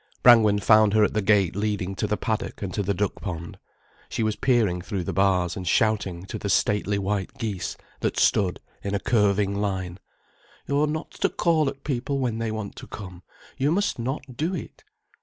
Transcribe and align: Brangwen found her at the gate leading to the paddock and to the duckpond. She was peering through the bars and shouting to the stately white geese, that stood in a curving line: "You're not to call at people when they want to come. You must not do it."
Brangwen 0.23 0.57
found 0.57 0.95
her 0.95 1.03
at 1.03 1.13
the 1.13 1.21
gate 1.21 1.55
leading 1.55 1.93
to 1.97 2.07
the 2.07 2.17
paddock 2.17 2.63
and 2.63 2.73
to 2.73 2.81
the 2.81 2.95
duckpond. 2.95 3.59
She 4.09 4.23
was 4.23 4.35
peering 4.35 4.81
through 4.81 5.03
the 5.03 5.13
bars 5.13 5.55
and 5.55 5.67
shouting 5.67 6.25
to 6.25 6.39
the 6.39 6.49
stately 6.49 6.97
white 6.97 7.35
geese, 7.37 7.77
that 7.99 8.17
stood 8.17 8.59
in 8.83 8.95
a 8.95 8.99
curving 8.99 9.55
line: 9.61 9.99
"You're 10.65 10.87
not 10.87 11.11
to 11.11 11.29
call 11.29 11.69
at 11.69 11.83
people 11.83 12.17
when 12.17 12.39
they 12.39 12.49
want 12.51 12.75
to 12.77 12.87
come. 12.87 13.21
You 13.59 13.71
must 13.71 13.99
not 13.99 14.35
do 14.35 14.55
it." 14.55 14.83